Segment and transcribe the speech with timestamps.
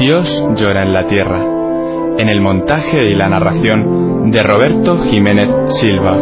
[0.00, 1.42] Dios llora en la tierra,
[2.16, 6.16] en el montaje y la narración de Roberto Jiménez Silva.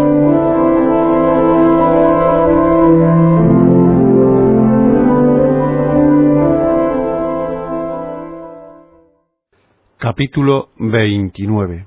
[9.96, 11.86] Capítulo 29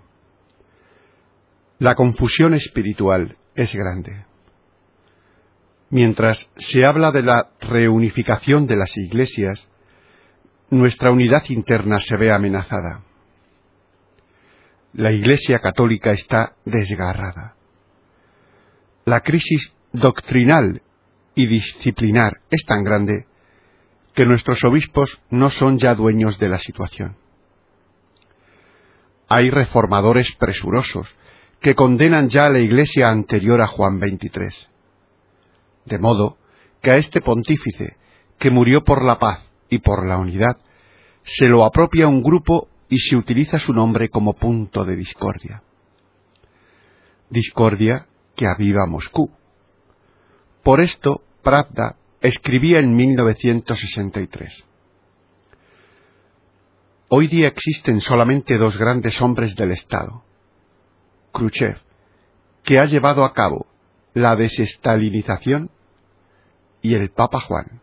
[1.80, 4.27] La confusión espiritual es grande.
[5.90, 9.68] Mientras se habla de la reunificación de las iglesias,
[10.72, 13.04] nuestra unidad interna se ve amenazada.
[14.94, 17.55] La Iglesia católica está desgarrada.
[19.05, 20.82] La crisis doctrinal
[21.36, 23.27] y disciplinar es tan grande
[24.14, 27.18] que nuestros obispos no son ya dueños de la situación.
[29.27, 31.14] Hay reformadores presurosos
[31.62, 34.68] que condenan ya a la Iglesia anterior a Juan XXIII.
[35.86, 36.38] De modo
[36.82, 37.98] que a este pontífice,
[38.40, 40.58] que murió por la paz y por la unidad,
[41.24, 45.64] se lo apropia un grupo y se utiliza su nombre como punto de discordia.
[47.30, 48.05] Discordia
[48.36, 49.32] que aviva Moscú.
[50.62, 54.66] Por esto, Pravda escribía en 1963.
[57.08, 60.24] Hoy día existen solamente dos grandes hombres del Estado.
[61.34, 61.77] Khrushchev,
[62.64, 63.68] que ha llevado a cabo
[64.14, 65.72] la desestalinización,
[66.81, 67.81] y el Papa Juan,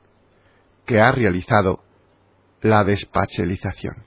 [0.89, 1.85] que ha realizado
[2.63, 4.05] la despachelización.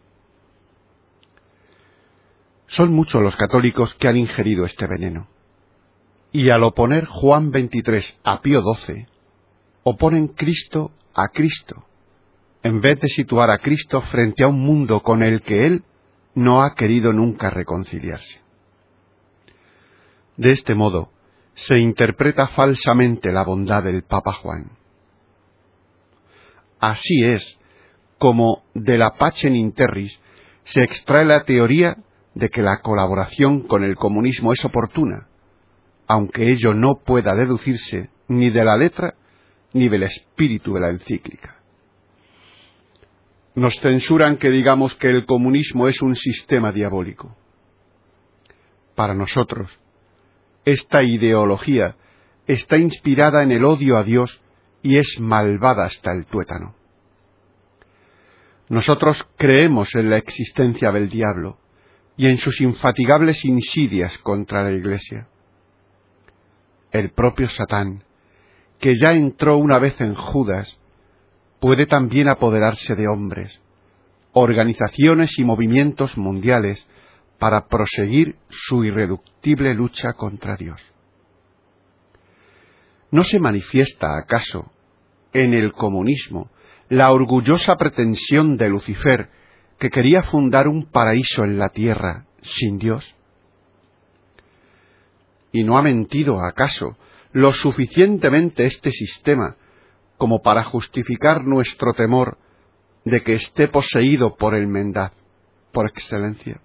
[2.65, 5.27] Son muchos los católicos que han ingerido este veneno.
[6.31, 9.05] Y al oponer Juan XXIII a Pío XII,
[9.83, 11.85] oponen Cristo a Cristo,
[12.63, 15.83] en vez de situar a Cristo frente a un mundo con el que Él
[16.33, 18.41] no ha querido nunca reconciliarse.
[20.35, 21.11] De este modo,
[21.53, 24.80] se interpreta falsamente la bondad del Papa Juan.
[26.81, 27.59] Así es
[28.17, 30.19] como de la Pacem Interris
[30.63, 31.97] se extrae la teoría
[32.33, 35.27] de que la colaboración con el comunismo es oportuna,
[36.07, 39.13] aunque ello no pueda deducirse ni de la letra
[39.73, 41.55] ni del espíritu de la encíclica.
[43.53, 47.35] Nos censuran que digamos que el comunismo es un sistema diabólico.
[48.95, 49.69] Para nosotros,
[50.65, 51.95] esta ideología
[52.47, 54.41] está inspirada en el odio a Dios
[54.83, 56.75] y es malvada hasta el tuétano.
[58.69, 61.57] Nosotros creemos en la existencia del diablo
[62.15, 65.27] y en sus infatigables insidias contra la Iglesia.
[66.91, 68.03] El propio Satán,
[68.79, 70.79] que ya entró una vez en Judas,
[71.59, 73.61] puede también apoderarse de hombres,
[74.33, 76.87] organizaciones y movimientos mundiales
[77.39, 80.81] para proseguir su irreductible lucha contra Dios.
[83.11, 84.71] ¿No se manifiesta acaso
[85.33, 86.49] en el comunismo
[86.87, 89.29] la orgullosa pretensión de Lucifer
[89.77, 93.15] que quería fundar un paraíso en la tierra sin Dios?
[95.51, 96.97] ¿Y no ha mentido acaso
[97.33, 99.57] lo suficientemente este sistema
[100.17, 102.37] como para justificar nuestro temor
[103.03, 105.11] de que esté poseído por el mendaz
[105.73, 106.61] por excelencia?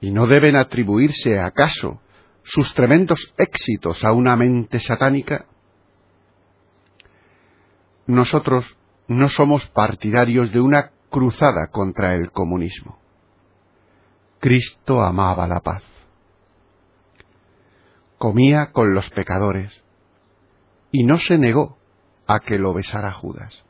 [0.00, 2.00] ¿Y no deben atribuirse acaso
[2.46, 5.46] sus tremendos éxitos a una mente satánica?
[8.06, 12.98] Nosotros no somos partidarios de una cruzada contra el comunismo.
[14.38, 15.84] Cristo amaba la paz.
[18.16, 19.82] Comía con los pecadores
[20.92, 21.78] y no se negó
[22.28, 23.64] a que lo besara Judas.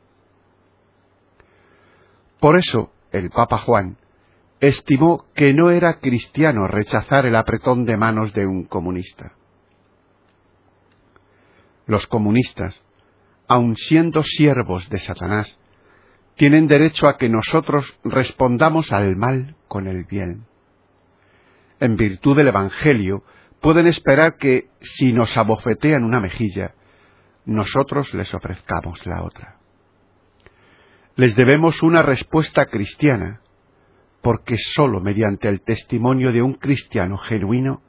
[2.39, 3.97] Por eso el Papa Juan
[4.59, 9.33] estimó que no era cristiano rechazar el apretón de manos de un comunista.
[11.85, 12.83] Los comunistas,
[13.47, 15.59] aun siendo siervos de Satanás,
[16.35, 20.45] tienen derecho a que nosotros respondamos al mal con el bien.
[21.79, 23.23] En virtud del Evangelio,
[23.61, 26.75] pueden esperar que, si nos abofetean una mejilla,
[27.45, 29.57] nosotros les ofrezcamos la otra.
[31.15, 33.41] Les debemos una respuesta cristiana,
[34.21, 37.81] porque sólo mediante el testimonio de un cristiano genuino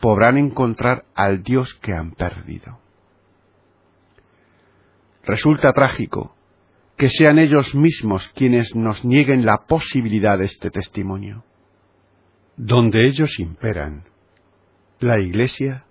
[0.00, 2.78] podrán encontrar al Dios que han perdido.
[5.24, 6.34] Resulta trágico
[6.96, 11.44] que sean ellos mismos quienes nos nieguen la posibilidad de este testimonio.
[12.56, 14.04] Donde ellos imperan,
[14.98, 15.84] la Iglesia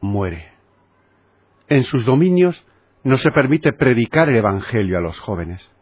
[0.00, 0.52] muere.
[1.68, 2.66] En sus dominios
[3.04, 5.72] no se permite predicar el Evangelio a los jóvenes.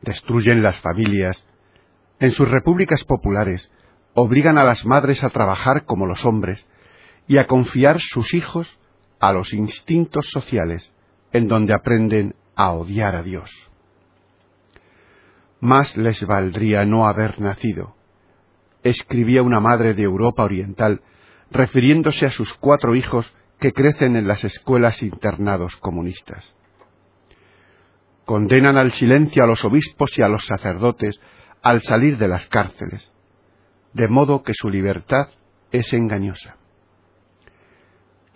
[0.00, 1.44] Destruyen las familias.
[2.18, 3.70] En sus repúblicas populares
[4.14, 6.66] obligan a las madres a trabajar como los hombres
[7.28, 8.78] y a confiar sus hijos
[9.20, 10.92] a los instintos sociales,
[11.32, 13.50] en donde aprenden a odiar a Dios.
[15.60, 17.96] Más les valdría no haber nacido,
[18.82, 21.02] escribía una madre de Europa Oriental,
[21.50, 26.54] refiriéndose a sus cuatro hijos que crecen en las escuelas internados comunistas.
[28.24, 31.20] Condenan al silencio a los obispos y a los sacerdotes
[31.62, 33.12] al salir de las cárceles,
[33.92, 35.28] de modo que su libertad
[35.72, 36.56] es engañosa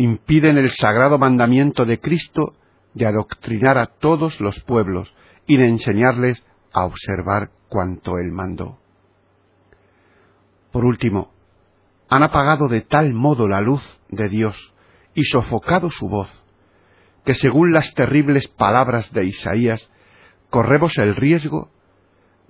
[0.01, 2.55] impiden el sagrado mandamiento de Cristo
[2.95, 5.15] de adoctrinar a todos los pueblos
[5.47, 8.79] y de enseñarles a observar cuanto Él mandó.
[10.73, 11.35] Por último,
[12.09, 14.73] han apagado de tal modo la luz de Dios
[15.15, 16.31] y sofocado su voz,
[17.27, 19.91] que según las terribles palabras de Isaías,
[20.49, 21.69] corremos el riesgo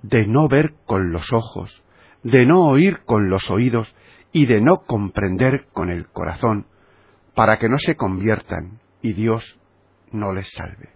[0.03, 1.83] de no ver con los ojos,
[2.23, 3.93] de no oír con los oídos
[4.31, 6.67] y de no comprender con el corazón
[7.35, 9.59] para que no se conviertan y Dios
[10.11, 10.89] no les salve.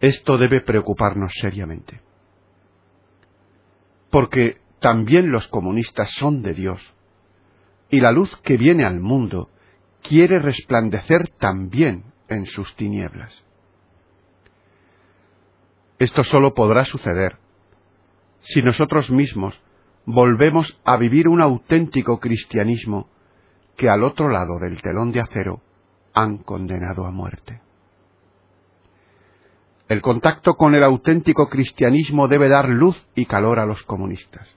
[0.00, 2.00] Esto debe preocuparnos seriamente,
[4.10, 6.80] porque también los comunistas son de Dios,
[7.90, 9.50] y la luz que viene al mundo
[10.02, 13.44] quiere resplandecer también en sus tinieblas.
[16.00, 17.36] Esto solo podrá suceder
[18.40, 19.62] si nosotros mismos
[20.06, 23.10] volvemos a vivir un auténtico cristianismo
[23.76, 25.60] que al otro lado del telón de acero
[26.14, 27.60] han condenado a muerte.
[29.88, 34.56] El contacto con el auténtico cristianismo debe dar luz y calor a los comunistas.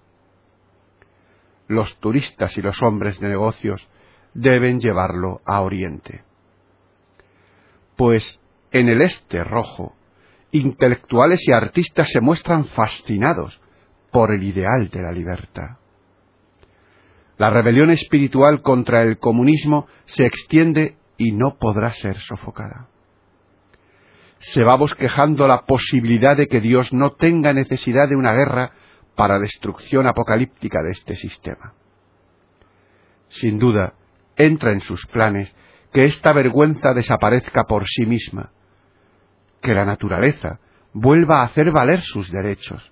[1.68, 3.86] Los turistas y los hombres de negocios
[4.34, 6.24] deben llevarlo a Oriente.
[7.98, 8.40] Pues
[8.72, 9.94] en el este rojo,
[10.54, 13.60] intelectuales y artistas se muestran fascinados
[14.12, 15.78] por el ideal de la libertad.
[17.38, 22.88] La rebelión espiritual contra el comunismo se extiende y no podrá ser sofocada.
[24.38, 28.72] Se va bosquejando la posibilidad de que Dios no tenga necesidad de una guerra
[29.16, 31.74] para destrucción apocalíptica de este sistema.
[33.30, 33.96] Sin duda,
[34.36, 35.54] entra en sus planes
[35.92, 38.52] que esta vergüenza desaparezca por sí misma,
[39.64, 40.60] que la naturaleza
[40.94, 42.92] vuelva a hacer valer sus derechos,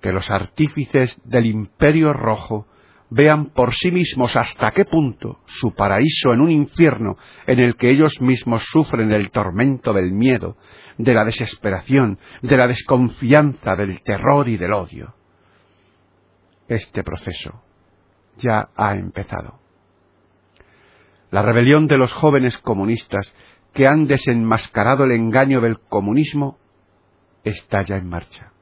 [0.00, 2.68] que los artífices del imperio rojo
[3.10, 7.16] vean por sí mismos hasta qué punto su paraíso en un infierno
[7.46, 10.56] en el que ellos mismos sufren el tormento del miedo,
[10.98, 15.14] de la desesperación, de la desconfianza, del terror y del odio.
[16.68, 17.62] Este proceso
[18.36, 19.60] ya ha empezado.
[21.30, 23.34] La rebelión de los jóvenes comunistas
[23.72, 26.58] que han desenmascarado el engaño del comunismo
[27.44, 28.52] está ya en marcha.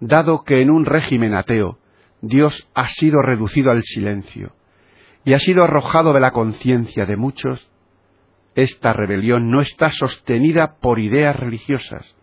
[0.00, 1.78] Dado que en un régimen ateo
[2.22, 4.52] Dios ha sido reducido al silencio
[5.24, 7.70] y ha sido arrojado de la conciencia de muchos,
[8.54, 12.16] esta rebelión no está sostenida por ideas religiosas,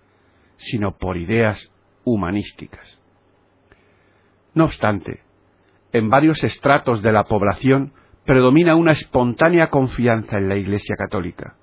[0.58, 1.72] sino por ideas
[2.04, 3.00] humanísticas.
[4.54, 5.22] No obstante,
[5.94, 7.94] en varios estratos de la población
[8.28, 11.56] predomina una espontánea confianza en la Iglesia católica,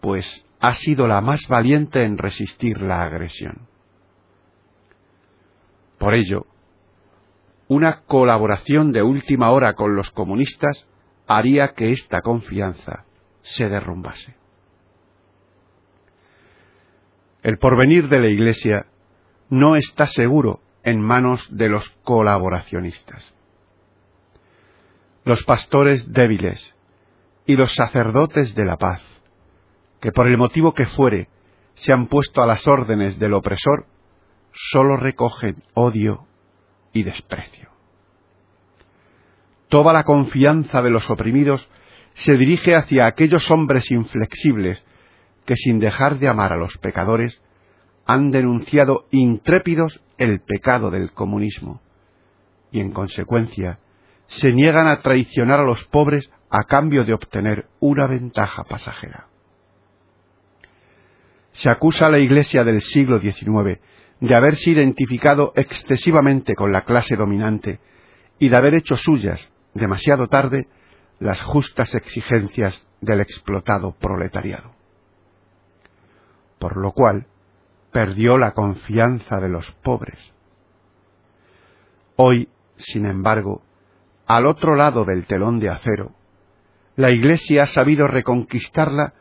[0.00, 3.68] pues ha sido la más valiente en resistir la agresión.
[5.98, 6.46] Por ello,
[7.68, 10.88] una colaboración de última hora con los comunistas
[11.28, 13.04] haría que esta confianza
[13.42, 14.34] se derrumbase.
[17.44, 18.86] El porvenir de la Iglesia
[19.48, 23.32] no está seguro en manos de los colaboracionistas.
[25.24, 26.76] Los pastores débiles
[27.46, 29.02] y los sacerdotes de la paz,
[30.00, 31.28] que por el motivo que fuere
[31.74, 33.86] se han puesto a las órdenes del opresor,
[34.52, 36.26] sólo recogen odio
[36.92, 37.70] y desprecio.
[39.68, 41.68] Toda la confianza de los oprimidos
[42.14, 44.84] se dirige hacia aquellos hombres inflexibles
[45.46, 47.42] que sin dejar de amar a los pecadores
[48.06, 51.80] han denunciado intrépidos el pecado del comunismo
[52.70, 53.78] y en consecuencia
[54.32, 59.26] se niegan a traicionar a los pobres a cambio de obtener una ventaja pasajera.
[61.52, 63.78] Se acusa a la Iglesia del siglo XIX
[64.20, 67.80] de haberse identificado excesivamente con la clase dominante
[68.38, 70.68] y de haber hecho suyas, demasiado tarde,
[71.18, 74.72] las justas exigencias del explotado proletariado.
[76.58, 77.26] por lo cual
[77.90, 80.32] perdió la confianza de los pobres.
[82.14, 83.62] Hoy, sin embargo,
[84.36, 86.14] al otro lado del telón de acero,
[86.96, 89.12] la Iglesia ha sabido reconquistarla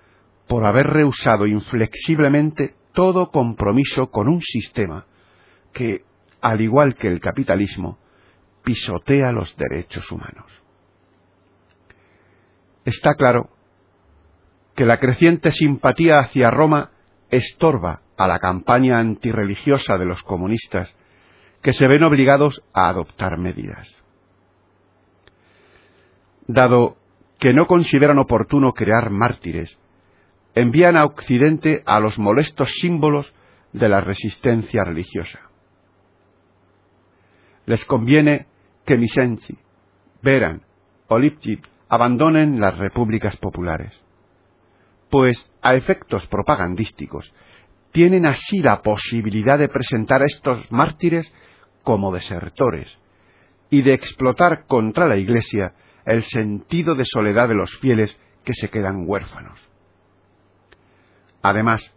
[0.48, 5.06] por haber rehusado inflexiblemente todo compromiso con un sistema
[5.74, 6.06] que,
[6.42, 8.00] al igual que el capitalismo,
[8.64, 10.50] pisotea los derechos humanos.
[12.86, 13.50] Está claro
[14.76, 16.92] que la creciente simpatía hacia Roma
[17.30, 20.96] estorba a la campaña antirreligiosa de los comunistas
[21.62, 24.01] que se ven obligados a adoptar medidas.
[26.54, 26.98] Dado
[27.40, 29.80] que no consideran oportuno crear mártires,
[30.54, 33.34] envían a Occidente a los molestos símbolos
[33.72, 35.40] de la resistencia religiosa.
[37.66, 38.48] Les conviene
[38.86, 39.58] que Misenci,
[40.22, 40.62] Beran
[41.08, 43.98] o Lipchitz abandonen las repúblicas populares,
[45.10, 47.34] pues a efectos propagandísticos
[47.94, 51.34] tienen así la posibilidad de presentar a estos mártires
[51.84, 52.94] como desertores
[53.70, 55.74] y de explotar contra la Iglesia
[56.06, 59.60] el sentido de soledad de los fieles que se quedan huérfanos.
[61.42, 61.94] Además,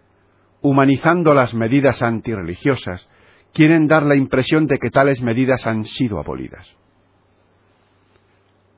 [0.61, 3.08] humanizando las medidas antirreligiosas,
[3.52, 6.76] quieren dar la impresión de que tales medidas han sido abolidas.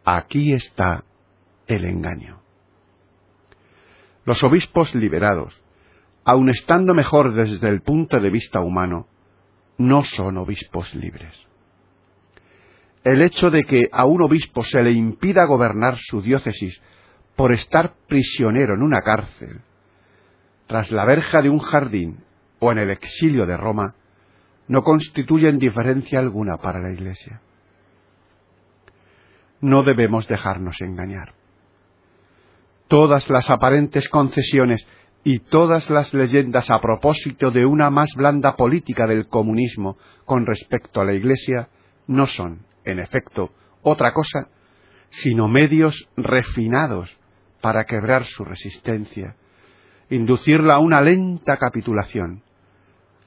[0.04, 1.04] Aquí está
[1.66, 2.40] el engaño.
[4.25, 5.61] Los obispos liberados,
[6.25, 9.06] aun estando mejor desde el punto de vista humano,
[9.78, 11.47] no son obispos libres.
[13.06, 16.82] El hecho de que a un obispo se le impida gobernar su diócesis
[17.36, 19.60] por estar prisionero en una cárcel,
[20.66, 22.25] tras la verja de un jardín
[22.58, 23.94] o en el exilio de Roma,
[24.66, 27.40] no constituyen diferencia alguna para la Iglesia.
[29.60, 31.34] No debemos dejarnos engañar.
[32.88, 34.84] Todas las aparentes concesiones
[35.22, 41.00] y todas las leyendas a propósito de una más blanda política del comunismo con respecto
[41.00, 41.68] a la Iglesia
[42.08, 43.52] no son, en efecto,
[43.83, 44.49] otra cosa
[45.11, 47.14] sino medios refinados
[47.61, 49.37] para quebrar su resistencia,
[50.11, 52.43] inducirla a una lenta capitulación,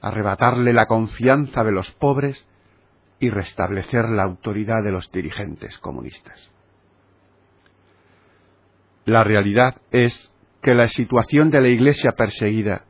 [0.00, 2.46] arrebatarle la confianza de los pobres
[3.18, 6.50] y restablecer la autoridad de los dirigentes comunistas.
[9.04, 12.84] La realidad es que la situación de la Iglesia perseguida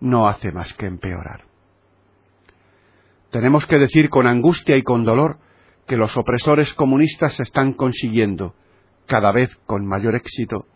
[0.00, 1.44] no hace más que empeorar.
[3.30, 5.38] Tenemos que decir con angustia y con dolor
[5.88, 8.54] que los opresores comunistas están consiguiendo,
[9.06, 10.66] cada vez con mayor éxito,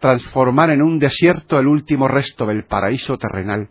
[0.00, 3.68] transformar en un desierto el último resto del paraíso terrenal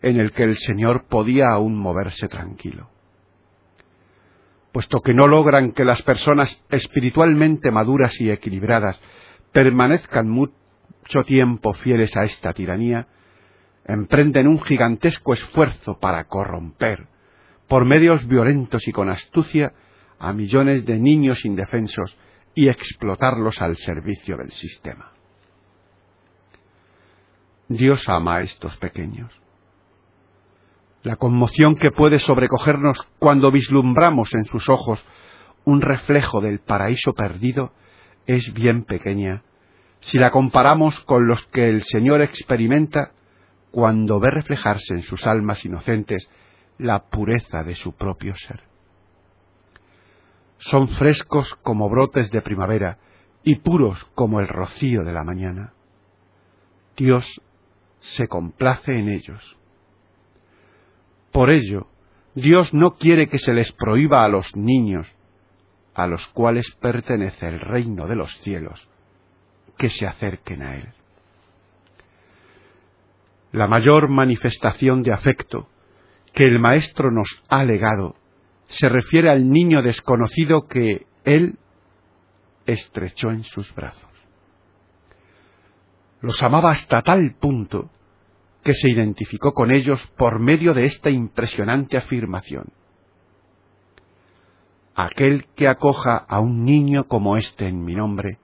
[0.00, 2.88] en el que el Señor podía aún moverse tranquilo.
[4.72, 9.00] Puesto que no logran que las personas espiritualmente maduras y equilibradas
[9.52, 13.08] permanezcan mucho tiempo fieles a esta tiranía,
[13.84, 17.08] emprenden un gigantesco esfuerzo para corromper,
[17.66, 19.72] por medios violentos y con astucia,
[20.18, 22.16] a millones de niños indefensos
[22.54, 25.12] y explotarlos al servicio del sistema.
[27.68, 29.32] Dios ama a estos pequeños.
[31.02, 35.04] La conmoción que puede sobrecogernos cuando vislumbramos en sus ojos
[35.64, 37.72] un reflejo del paraíso perdido
[38.26, 39.42] es bien pequeña
[40.00, 43.12] si la comparamos con los que el Señor experimenta
[43.70, 46.28] cuando ve reflejarse en sus almas inocentes
[46.78, 48.67] la pureza de su propio ser.
[50.58, 52.98] Son frescos como brotes de primavera
[53.42, 55.72] y puros como el rocío de la mañana.
[56.96, 57.40] Dios
[58.00, 59.56] se complace en ellos.
[61.32, 61.86] Por ello,
[62.34, 65.08] Dios no quiere que se les prohíba a los niños,
[65.94, 68.88] a los cuales pertenece el reino de los cielos,
[69.76, 70.88] que se acerquen a Él.
[73.52, 75.68] La mayor manifestación de afecto
[76.34, 78.14] que el Maestro nos ha legado
[78.68, 81.58] se refiere al niño desconocido que Él
[82.64, 84.08] estrechó en sus brazos
[86.20, 87.90] los amaba hasta tal punto
[88.62, 92.66] que se identificó con ellos por medio de esta impresionante afirmación.
[94.94, 98.38] Aquel que acoja a un niño como este en mi nombre,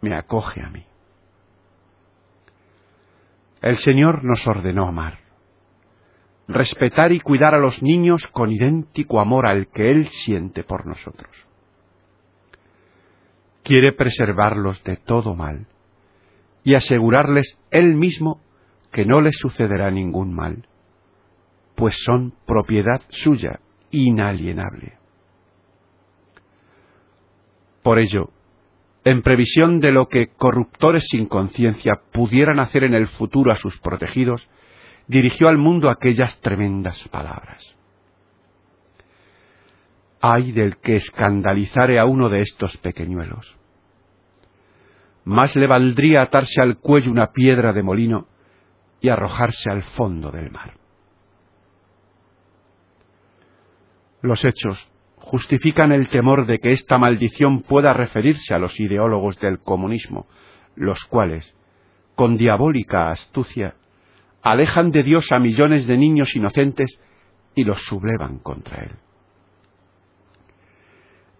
[0.00, 0.84] me acoge a mí.
[3.60, 5.18] El Señor nos ordenó amar,
[6.48, 11.30] respetar y cuidar a los niños con idéntico amor al que Él siente por nosotros.
[13.62, 15.66] Quiere preservarlos de todo mal
[16.64, 18.40] y asegurarles él mismo
[18.92, 20.66] que no les sucederá ningún mal,
[21.74, 24.98] pues son propiedad suya, inalienable.
[27.82, 28.30] Por ello,
[29.04, 33.78] en previsión de lo que corruptores sin conciencia pudieran hacer en el futuro a sus
[33.80, 34.48] protegidos,
[35.08, 37.74] dirigió al mundo aquellas tremendas palabras.
[40.20, 43.56] Ay del que escandalizare a uno de estos pequeñuelos.
[45.24, 48.28] Más le valdría atarse al cuello una piedra de molino
[49.00, 50.74] y arrojarse al fondo del mar.
[54.20, 59.60] Los hechos justifican el temor de que esta maldición pueda referirse a los ideólogos del
[59.60, 60.26] comunismo,
[60.74, 61.54] los cuales,
[62.14, 63.76] con diabólica astucia,
[64.42, 67.00] alejan de Dios a millones de niños inocentes
[67.54, 68.96] y los sublevan contra Él.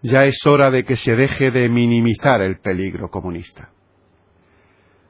[0.01, 3.71] Ya es hora de que se deje de minimizar el peligro comunista.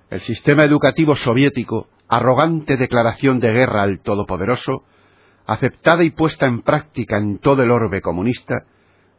[0.09, 4.83] El sistema educativo soviético, arrogante declaración de guerra al Todopoderoso,
[5.45, 8.65] aceptada y puesta en práctica en todo el orbe comunista,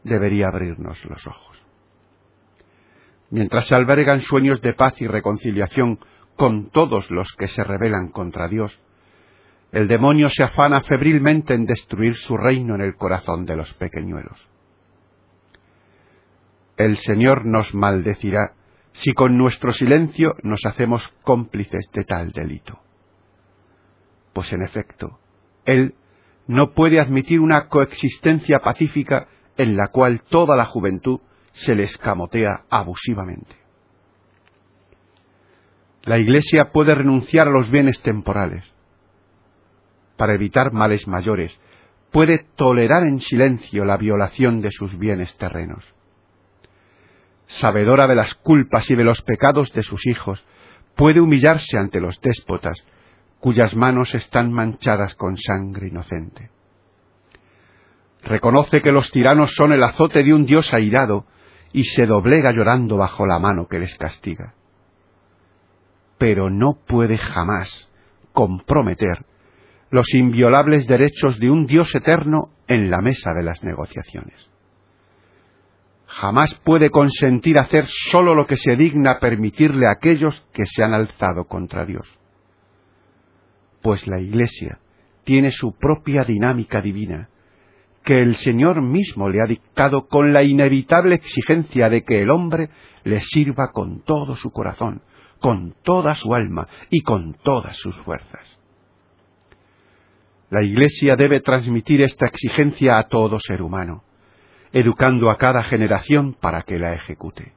[0.03, 1.63] debería abrirnos los ojos.
[3.31, 6.01] Mientras se albergan sueños de paz y reconciliación
[6.37, 8.79] con todos los que se rebelan contra Dios,
[9.73, 14.49] el demonio se afana febrilmente en destruir su reino en el corazón de los pequeñuelos.
[16.77, 18.55] El Señor nos maldecirá
[18.93, 22.81] si con nuestro silencio nos hacemos cómplices de tal delito.
[24.33, 25.21] Pues en efecto,
[25.65, 25.95] Él
[26.47, 31.21] no puede admitir una coexistencia pacífica en la cual toda la juventud
[31.53, 33.60] se le escamotea abusivamente.
[36.03, 38.65] La Iglesia puede renunciar a los bienes temporales.
[40.17, 41.59] Para evitar males mayores,
[42.11, 45.85] puede tolerar en silencio la violación de sus bienes terrenos.
[47.49, 50.43] Sabedora de las culpas y de los pecados de sus hijos,
[50.97, 52.83] puede humillarse ante los déspotas,
[53.39, 56.51] cuyas manos están manchadas con sangre inocente.
[58.23, 61.27] Reconoce que los tiranos son el azote de un Dios airado
[61.73, 64.55] y se doblega llorando bajo la mano que les castiga
[66.21, 67.91] pero no puede jamás
[68.35, 69.25] comprometer
[69.91, 74.51] los inviolables derechos de un Dios eterno en la mesa de las negociaciones.
[76.07, 80.93] Jamás puede consentir hacer sólo lo que se digna permitirle a aquellos que se han
[80.93, 82.07] alzado contra Dios.
[83.81, 84.79] Pues la Iglesia
[85.25, 87.31] tiene su propia dinámica divina,
[88.05, 92.69] que el Señor mismo le ha dictado con la inevitable exigencia de que el hombre
[93.05, 95.01] le sirva con todo su corazón,
[95.41, 98.59] con toda su alma y con todas sus fuerzas.
[100.51, 104.03] La Iglesia debe transmitir esta exigencia a todo ser humano,
[104.73, 107.53] educando a cada generación para que la ejecute.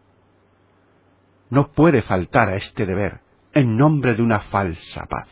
[1.49, 3.21] No puede faltar a este deber
[3.53, 5.27] en nombre de una falsa paz.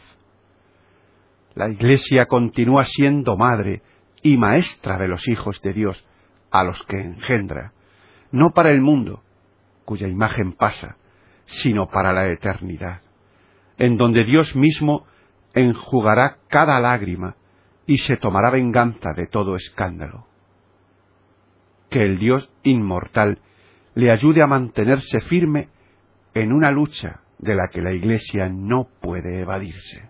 [1.55, 3.81] La Iglesia continúa siendo madre
[4.21, 6.05] y maestra de los hijos de Dios
[6.51, 7.73] a los que engendra,
[8.31, 9.23] no para el mundo,
[9.85, 10.97] cuya imagen pasa,
[11.51, 13.01] sino para la eternidad,
[13.77, 15.05] en donde Dios mismo
[15.53, 17.35] enjugará cada lágrima
[17.85, 20.27] y se tomará venganza de todo escándalo.
[21.89, 23.39] Que el Dios inmortal
[23.95, 25.69] le ayude a mantenerse firme
[26.33, 30.09] en una lucha de la que la Iglesia no puede evadirse.